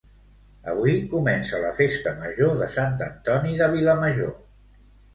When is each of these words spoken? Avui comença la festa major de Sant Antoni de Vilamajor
Avui 0.71 0.95
comença 1.11 1.59
la 1.67 1.75
festa 1.81 2.15
major 2.23 2.57
de 2.65 2.73
Sant 2.79 2.99
Antoni 3.11 3.57
de 3.63 3.71
Vilamajor 3.79 4.39